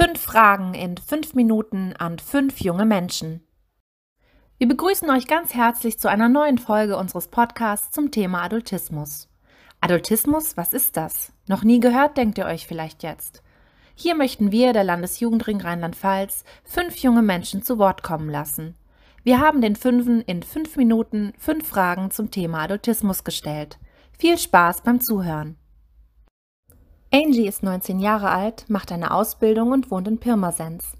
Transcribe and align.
Fünf 0.00 0.20
Fragen 0.20 0.74
in 0.74 0.96
fünf 0.96 1.34
Minuten 1.34 1.92
an 1.98 2.20
fünf 2.20 2.60
junge 2.60 2.84
Menschen. 2.84 3.40
Wir 4.56 4.68
begrüßen 4.68 5.10
euch 5.10 5.26
ganz 5.26 5.54
herzlich 5.54 5.98
zu 5.98 6.08
einer 6.08 6.28
neuen 6.28 6.58
Folge 6.58 6.96
unseres 6.96 7.26
Podcasts 7.26 7.90
zum 7.90 8.12
Thema 8.12 8.44
Adultismus. 8.44 9.28
Adultismus, 9.80 10.56
was 10.56 10.72
ist 10.72 10.96
das? 10.96 11.32
Noch 11.48 11.64
nie 11.64 11.80
gehört, 11.80 12.16
denkt 12.16 12.38
ihr 12.38 12.46
euch 12.46 12.68
vielleicht 12.68 13.02
jetzt. 13.02 13.42
Hier 13.96 14.14
möchten 14.14 14.52
wir, 14.52 14.72
der 14.72 14.84
Landesjugendring 14.84 15.60
Rheinland-Pfalz, 15.60 16.44
fünf 16.62 16.98
junge 16.98 17.22
Menschen 17.22 17.64
zu 17.64 17.78
Wort 17.78 18.04
kommen 18.04 18.30
lassen. 18.30 18.76
Wir 19.24 19.40
haben 19.40 19.60
den 19.60 19.74
Fünfen 19.74 20.20
in 20.20 20.44
fünf 20.44 20.76
Minuten 20.76 21.32
fünf 21.38 21.66
Fragen 21.66 22.12
zum 22.12 22.30
Thema 22.30 22.60
Adultismus 22.62 23.24
gestellt. 23.24 23.80
Viel 24.16 24.38
Spaß 24.38 24.82
beim 24.82 25.00
Zuhören. 25.00 25.56
Angie 27.10 27.48
ist 27.48 27.62
19 27.62 28.00
Jahre 28.00 28.28
alt, 28.28 28.66
macht 28.68 28.92
eine 28.92 29.12
Ausbildung 29.14 29.72
und 29.72 29.90
wohnt 29.90 30.06
in 30.06 30.18
Pirmasens. 30.18 30.92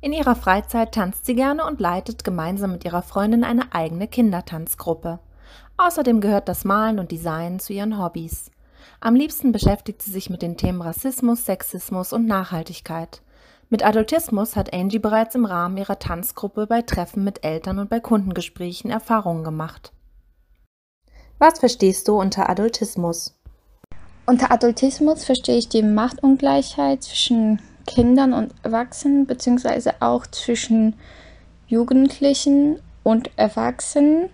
In 0.00 0.12
ihrer 0.12 0.34
Freizeit 0.34 0.92
tanzt 0.92 1.24
sie 1.24 1.36
gerne 1.36 1.64
und 1.64 1.80
leitet 1.80 2.24
gemeinsam 2.24 2.72
mit 2.72 2.84
ihrer 2.84 3.02
Freundin 3.02 3.44
eine 3.44 3.72
eigene 3.72 4.08
Kindertanzgruppe. 4.08 5.20
Außerdem 5.76 6.20
gehört 6.20 6.48
das 6.48 6.64
Malen 6.64 6.98
und 6.98 7.12
Designen 7.12 7.60
zu 7.60 7.72
ihren 7.72 8.02
Hobbys. 8.02 8.50
Am 8.98 9.14
liebsten 9.14 9.52
beschäftigt 9.52 10.02
sie 10.02 10.10
sich 10.10 10.30
mit 10.30 10.42
den 10.42 10.56
Themen 10.56 10.82
Rassismus, 10.82 11.44
Sexismus 11.44 12.12
und 12.12 12.26
Nachhaltigkeit. 12.26 13.22
Mit 13.70 13.86
Adultismus 13.86 14.56
hat 14.56 14.74
Angie 14.74 14.98
bereits 14.98 15.36
im 15.36 15.44
Rahmen 15.44 15.76
ihrer 15.76 16.00
Tanzgruppe 16.00 16.66
bei 16.66 16.82
Treffen 16.82 17.22
mit 17.22 17.44
Eltern 17.44 17.78
und 17.78 17.88
bei 17.88 18.00
Kundengesprächen 18.00 18.90
Erfahrungen 18.90 19.44
gemacht. 19.44 19.92
Was 21.38 21.60
verstehst 21.60 22.08
du 22.08 22.20
unter 22.20 22.50
Adultismus? 22.50 23.38
Unter 24.24 24.52
Adultismus 24.52 25.24
verstehe 25.24 25.58
ich 25.58 25.68
die 25.68 25.82
Machtungleichheit 25.82 27.02
zwischen 27.02 27.60
Kindern 27.86 28.32
und 28.32 28.54
Erwachsenen, 28.62 29.26
beziehungsweise 29.26 29.94
auch 30.00 30.26
zwischen 30.28 30.94
Jugendlichen 31.66 32.78
und 33.02 33.30
Erwachsenen. 33.36 34.30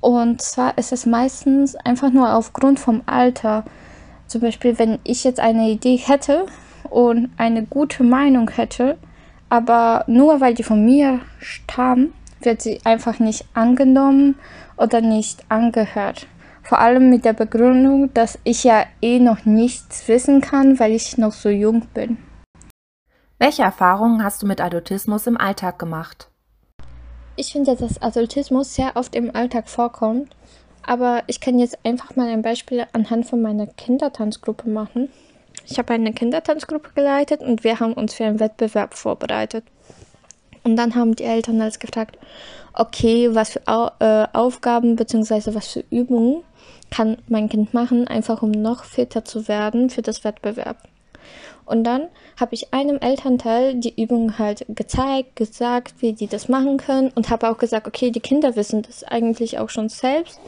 Und 0.00 0.42
zwar 0.42 0.76
ist 0.76 0.92
es 0.92 1.06
meistens 1.06 1.76
einfach 1.76 2.10
nur 2.10 2.34
aufgrund 2.34 2.80
vom 2.80 3.02
Alter. 3.06 3.64
Zum 4.26 4.40
Beispiel, 4.40 4.76
wenn 4.78 4.98
ich 5.04 5.22
jetzt 5.22 5.40
eine 5.40 5.70
Idee 5.70 5.96
hätte 5.96 6.46
und 6.90 7.30
eine 7.36 7.64
gute 7.64 8.02
Meinung 8.02 8.50
hätte, 8.50 8.98
aber 9.48 10.04
nur 10.08 10.40
weil 10.40 10.54
die 10.54 10.64
von 10.64 10.84
mir 10.84 11.20
stammt, 11.38 12.12
wird 12.40 12.60
sie 12.60 12.80
einfach 12.84 13.20
nicht 13.20 13.44
angenommen 13.54 14.34
oder 14.76 15.00
nicht 15.00 15.44
angehört. 15.48 16.26
Vor 16.62 16.78
allem 16.78 17.10
mit 17.10 17.24
der 17.24 17.32
Begründung, 17.32 18.12
dass 18.14 18.38
ich 18.44 18.64
ja 18.64 18.84
eh 19.00 19.18
noch 19.18 19.44
nichts 19.44 20.06
wissen 20.08 20.40
kann, 20.40 20.78
weil 20.78 20.92
ich 20.92 21.18
noch 21.18 21.32
so 21.32 21.48
jung 21.48 21.86
bin. 21.94 22.18
Welche 23.38 23.62
Erfahrungen 23.62 24.24
hast 24.24 24.42
du 24.42 24.46
mit 24.46 24.60
Adultismus 24.60 25.26
im 25.26 25.36
Alltag 25.36 25.78
gemacht? 25.78 26.28
Ich 27.36 27.52
finde, 27.52 27.76
dass 27.76 28.02
Adultismus 28.02 28.74
sehr 28.74 28.96
oft 28.96 29.14
im 29.14 29.34
Alltag 29.34 29.68
vorkommt, 29.68 30.34
aber 30.82 31.22
ich 31.28 31.40
kann 31.40 31.58
jetzt 31.60 31.78
einfach 31.84 32.16
mal 32.16 32.28
ein 32.28 32.42
Beispiel 32.42 32.84
anhand 32.92 33.26
von 33.26 33.40
meiner 33.40 33.68
Kindertanzgruppe 33.68 34.68
machen. 34.68 35.08
Ich 35.64 35.78
habe 35.78 35.92
eine 35.92 36.12
Kindertanzgruppe 36.12 36.90
geleitet 36.94 37.40
und 37.40 37.62
wir 37.62 37.78
haben 37.78 37.92
uns 37.92 38.14
für 38.14 38.24
einen 38.24 38.40
Wettbewerb 38.40 38.94
vorbereitet. 38.94 39.64
Und 40.64 40.76
dann 40.76 40.96
haben 40.96 41.14
die 41.14 41.24
Eltern 41.24 41.60
als 41.60 41.78
gefragt, 41.78 42.18
okay, 42.74 43.34
was 43.34 43.50
für 43.50 43.62
äh, 44.00 44.26
Aufgaben 44.36 44.96
bzw. 44.96 45.54
was 45.54 45.68
für 45.68 45.84
Übungen 45.90 46.42
kann 46.90 47.18
mein 47.28 47.48
Kind 47.48 47.74
machen, 47.74 48.08
einfach 48.08 48.42
um 48.42 48.50
noch 48.50 48.84
fitter 48.84 49.24
zu 49.24 49.48
werden 49.48 49.90
für 49.90 50.02
das 50.02 50.24
Wettbewerb. 50.24 50.78
Und 51.66 51.84
dann 51.84 52.08
habe 52.40 52.54
ich 52.54 52.72
einem 52.72 52.96
Elternteil 52.98 53.74
die 53.74 54.00
Übung 54.00 54.38
halt 54.38 54.64
gezeigt, 54.68 55.36
gesagt, 55.36 55.94
wie 55.98 56.14
die 56.14 56.26
das 56.26 56.48
machen 56.48 56.78
können 56.78 57.10
und 57.14 57.28
habe 57.28 57.50
auch 57.50 57.58
gesagt, 57.58 57.86
okay, 57.86 58.10
die 58.10 58.20
Kinder 58.20 58.56
wissen 58.56 58.82
das 58.82 59.04
eigentlich 59.04 59.58
auch 59.58 59.68
schon 59.68 59.90
selbst. 59.90 60.40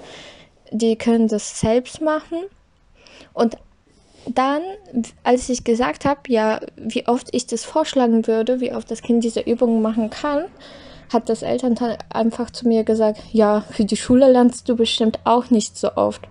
Die 0.71 0.97
können 0.97 1.29
das 1.29 1.61
selbst 1.61 2.01
machen. 2.01 2.39
Und 3.35 3.59
dann, 4.27 4.63
als 5.23 5.49
ich 5.51 5.65
gesagt 5.65 6.07
habe, 6.07 6.21
ja, 6.29 6.61
wie 6.77 7.07
oft 7.07 7.29
ich 7.33 7.47
das 7.47 7.65
vorschlagen 7.65 8.27
würde, 8.27 8.61
wie 8.61 8.73
oft 8.73 8.91
das 8.91 9.03
Kind 9.03 9.23
diese 9.23 9.41
Übungen 9.41 9.83
machen 9.83 10.09
kann, 10.09 10.45
hat 11.13 11.29
das 11.29 11.43
Elternteil 11.43 11.99
einfach 12.09 12.51
zu 12.51 12.67
mir 12.67 12.85
gesagt, 12.85 13.21
ja, 13.33 13.61
für 13.61 13.85
die 13.85 13.97
Schule 13.97 14.31
lernst 14.31 14.69
du 14.69 14.77
bestimmt 14.77 15.19
auch 15.25 15.51
nicht 15.51 15.77
so 15.77 15.97
oft. 15.97 16.23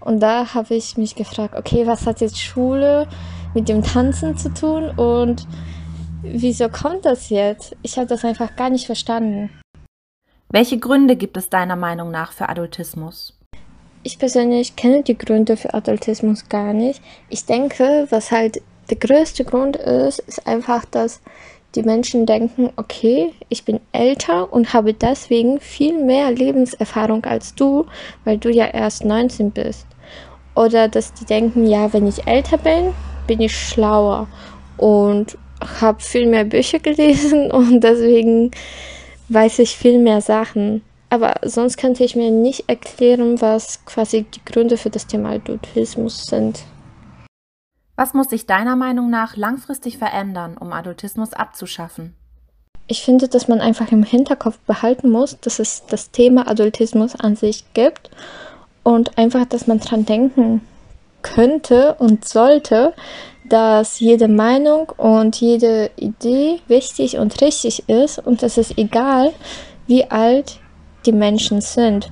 Und 0.00 0.20
da 0.20 0.54
habe 0.54 0.74
ich 0.74 0.96
mich 0.96 1.14
gefragt, 1.14 1.54
okay, 1.56 1.86
was 1.86 2.06
hat 2.06 2.20
jetzt 2.20 2.40
Schule 2.40 3.06
mit 3.54 3.68
dem 3.68 3.82
Tanzen 3.82 4.36
zu 4.36 4.52
tun 4.52 4.90
und 4.90 5.46
wieso 6.22 6.68
kommt 6.68 7.04
das 7.04 7.28
jetzt? 7.28 7.76
Ich 7.82 7.96
habe 7.96 8.06
das 8.06 8.24
einfach 8.24 8.56
gar 8.56 8.70
nicht 8.70 8.86
verstanden. 8.86 9.50
Welche 10.48 10.78
Gründe 10.78 11.16
gibt 11.16 11.36
es 11.36 11.48
deiner 11.48 11.76
Meinung 11.76 12.10
nach 12.10 12.32
für 12.32 12.48
Adultismus? 12.48 13.38
Ich 14.02 14.18
persönlich 14.18 14.74
kenne 14.74 15.02
die 15.02 15.16
Gründe 15.16 15.56
für 15.56 15.74
Adultismus 15.74 16.48
gar 16.48 16.72
nicht. 16.72 17.00
Ich 17.28 17.46
denke, 17.46 18.06
was 18.10 18.32
halt 18.32 18.60
der 18.90 18.96
größte 18.96 19.44
Grund 19.44 19.76
ist, 19.76 20.18
ist 20.18 20.46
einfach, 20.46 20.84
dass 20.84 21.20
die 21.74 21.82
Menschen 21.82 22.26
denken, 22.26 22.70
okay, 22.76 23.32
ich 23.48 23.64
bin 23.64 23.80
älter 23.92 24.52
und 24.52 24.72
habe 24.72 24.94
deswegen 24.94 25.60
viel 25.60 26.02
mehr 26.04 26.30
Lebenserfahrung 26.30 27.24
als 27.24 27.54
du, 27.54 27.86
weil 28.24 28.38
du 28.38 28.50
ja 28.50 28.66
erst 28.66 29.04
19 29.04 29.50
bist. 29.50 29.86
Oder 30.54 30.88
dass 30.88 31.14
die 31.14 31.24
denken, 31.24 31.66
ja, 31.66 31.92
wenn 31.92 32.06
ich 32.06 32.26
älter 32.26 32.58
bin, 32.58 32.92
bin 33.26 33.40
ich 33.40 33.56
schlauer 33.56 34.28
und 34.76 35.38
habe 35.80 36.02
viel 36.02 36.26
mehr 36.26 36.44
Bücher 36.44 36.78
gelesen 36.78 37.50
und 37.50 37.80
deswegen 37.80 38.50
weiß 39.28 39.60
ich 39.60 39.76
viel 39.76 39.98
mehr 39.98 40.20
Sachen. 40.20 40.82
Aber 41.08 41.34
sonst 41.42 41.76
könnte 41.76 42.04
ich 42.04 42.16
mir 42.16 42.30
nicht 42.30 42.68
erklären, 42.68 43.40
was 43.40 43.84
quasi 43.84 44.24
die 44.24 44.44
Gründe 44.44 44.76
für 44.76 44.90
das 44.90 45.06
Thema 45.06 45.32
Adultismus 45.32 46.24
sind. 46.24 46.64
Was 47.96 48.14
muss 48.14 48.30
sich 48.30 48.46
deiner 48.46 48.76
Meinung 48.76 49.10
nach 49.10 49.36
langfristig 49.36 49.98
verändern, 49.98 50.56
um 50.58 50.72
Adultismus 50.72 51.34
abzuschaffen? 51.34 52.14
Ich 52.86 53.04
finde, 53.04 53.28
dass 53.28 53.48
man 53.48 53.60
einfach 53.60 53.92
im 53.92 54.02
Hinterkopf 54.02 54.58
behalten 54.60 55.10
muss, 55.10 55.38
dass 55.40 55.58
es 55.58 55.84
das 55.86 56.10
Thema 56.10 56.48
Adultismus 56.48 57.14
an 57.14 57.36
sich 57.36 57.64
gibt 57.74 58.10
und 58.82 59.18
einfach, 59.18 59.44
dass 59.44 59.66
man 59.66 59.78
dran 59.78 60.04
denken 60.04 60.62
könnte 61.22 61.94
und 61.94 62.26
sollte, 62.26 62.94
dass 63.48 64.00
jede 64.00 64.28
Meinung 64.28 64.88
und 64.96 65.40
jede 65.40 65.90
Idee 65.96 66.60
wichtig 66.68 67.18
und 67.18 67.40
richtig 67.40 67.88
ist 67.88 68.18
und 68.18 68.42
es 68.42 68.58
ist 68.58 68.78
egal, 68.78 69.32
wie 69.86 70.10
alt 70.10 70.58
die 71.06 71.12
Menschen 71.12 71.60
sind. 71.60 72.10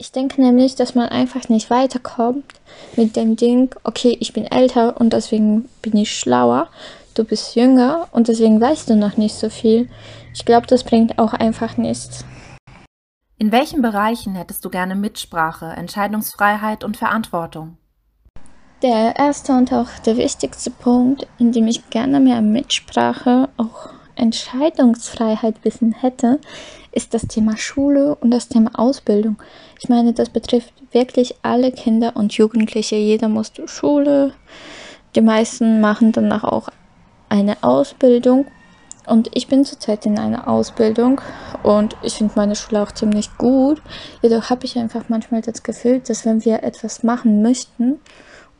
Ich 0.00 0.12
denke 0.12 0.40
nämlich, 0.40 0.76
dass 0.76 0.94
man 0.94 1.10
einfach 1.10 1.50
nicht 1.50 1.68
weiterkommt 1.68 2.54
mit 2.96 3.16
dem 3.16 3.36
Ding, 3.36 3.74
okay, 3.84 4.16
ich 4.18 4.32
bin 4.32 4.46
älter 4.46 4.98
und 4.98 5.12
deswegen 5.12 5.68
bin 5.82 5.94
ich 5.94 6.18
schlauer, 6.18 6.68
du 7.12 7.22
bist 7.22 7.54
jünger 7.54 8.08
und 8.10 8.28
deswegen 8.28 8.58
weißt 8.58 8.88
du 8.88 8.96
noch 8.96 9.18
nicht 9.18 9.34
so 9.34 9.50
viel. 9.50 9.90
Ich 10.32 10.46
glaube, 10.46 10.66
das 10.66 10.84
bringt 10.84 11.18
auch 11.18 11.34
einfach 11.34 11.76
nichts. 11.76 12.24
In 13.36 13.52
welchen 13.52 13.82
Bereichen 13.82 14.34
hättest 14.36 14.64
du 14.64 14.70
gerne 14.70 14.94
Mitsprache, 14.94 15.66
Entscheidungsfreiheit 15.66 16.82
und 16.82 16.96
Verantwortung? 16.96 17.76
Der 18.82 19.16
erste 19.16 19.52
und 19.52 19.70
auch 19.70 19.90
der 20.06 20.16
wichtigste 20.16 20.70
Punkt, 20.70 21.26
in 21.38 21.52
dem 21.52 21.66
ich 21.66 21.90
gerne 21.90 22.20
mehr 22.20 22.40
Mitsprache, 22.40 23.50
auch 23.58 23.90
Entscheidungsfreiheit 24.20 25.56
wissen 25.64 25.92
hätte, 25.92 26.38
ist 26.92 27.14
das 27.14 27.22
Thema 27.22 27.56
Schule 27.56 28.14
und 28.16 28.30
das 28.30 28.48
Thema 28.48 28.70
Ausbildung. 28.74 29.36
Ich 29.80 29.88
meine, 29.88 30.12
das 30.12 30.28
betrifft 30.28 30.72
wirklich 30.92 31.36
alle 31.42 31.72
Kinder 31.72 32.16
und 32.16 32.32
Jugendliche. 32.32 32.96
Jeder 32.96 33.28
muss 33.28 33.52
zur 33.52 33.68
Schule. 33.68 34.32
Die 35.14 35.20
meisten 35.20 35.80
machen 35.80 36.12
danach 36.12 36.44
auch 36.44 36.68
eine 37.28 37.62
Ausbildung. 37.62 38.46
Und 39.06 39.30
ich 39.34 39.48
bin 39.48 39.64
zurzeit 39.64 40.06
in 40.06 40.18
einer 40.18 40.46
Ausbildung 40.46 41.20
und 41.62 41.96
ich 42.02 42.14
finde 42.14 42.34
meine 42.36 42.54
Schule 42.54 42.82
auch 42.82 42.92
ziemlich 42.92 43.36
gut. 43.38 43.82
Jedoch 44.22 44.50
habe 44.50 44.66
ich 44.66 44.78
einfach 44.78 45.04
manchmal 45.08 45.40
das 45.40 45.62
Gefühl, 45.62 46.00
dass 46.00 46.26
wenn 46.26 46.44
wir 46.44 46.62
etwas 46.62 47.02
machen 47.02 47.42
möchten 47.42 47.98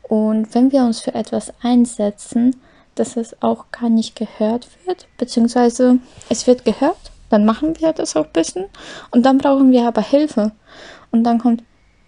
und 0.01 0.53
wenn 0.53 0.71
wir 0.71 0.81
uns 0.83 0.99
für 0.99 1.13
etwas 1.13 1.53
einsetzen, 1.61 2.55
dass 2.95 3.17
es 3.17 3.41
auch 3.41 3.65
gar 3.71 3.89
nicht 3.89 4.15
gehört 4.15 4.67
wird, 4.85 5.07
beziehungsweise 5.17 5.99
es 6.29 6.47
wird 6.47 6.65
gehört, 6.65 7.11
dann 7.29 7.45
machen 7.45 7.79
wir 7.79 7.93
das 7.93 8.15
auch 8.15 8.25
ein 8.25 8.33
bisschen 8.33 8.65
und 9.11 9.25
dann 9.25 9.37
brauchen 9.37 9.71
wir 9.71 9.87
aber 9.87 10.01
Hilfe. 10.01 10.51
Und 11.11 11.23
dann 11.23 11.39
kommt, 11.39 11.63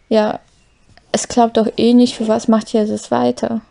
ja, 0.09 0.39
es 1.11 1.27
klappt 1.27 1.57
doch 1.57 1.67
eh 1.77 1.93
nicht, 1.93 2.15
für 2.15 2.27
was 2.27 2.47
macht 2.47 2.73
ihr 2.73 2.85
das 2.85 3.11
weiter? 3.11 3.61